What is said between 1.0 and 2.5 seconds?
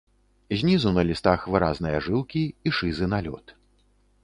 лістах выразныя жылкі